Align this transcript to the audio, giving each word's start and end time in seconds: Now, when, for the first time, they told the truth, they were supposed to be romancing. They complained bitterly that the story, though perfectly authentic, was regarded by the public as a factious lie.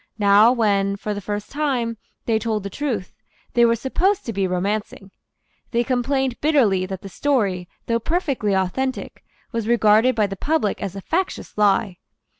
Now, 0.17 0.51
when, 0.51 0.95
for 0.95 1.13
the 1.13 1.21
first 1.21 1.51
time, 1.51 1.95
they 2.25 2.39
told 2.39 2.63
the 2.63 2.71
truth, 2.71 3.13
they 3.53 3.65
were 3.65 3.75
supposed 3.75 4.25
to 4.25 4.33
be 4.33 4.47
romancing. 4.47 5.11
They 5.69 5.83
complained 5.83 6.41
bitterly 6.41 6.87
that 6.87 7.03
the 7.03 7.07
story, 7.07 7.69
though 7.85 7.99
perfectly 7.99 8.53
authentic, 8.55 9.23
was 9.51 9.67
regarded 9.67 10.15
by 10.15 10.25
the 10.25 10.35
public 10.35 10.81
as 10.81 10.95
a 10.95 11.01
factious 11.01 11.55
lie. 11.55 11.99